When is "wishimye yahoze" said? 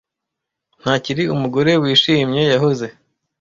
1.81-2.87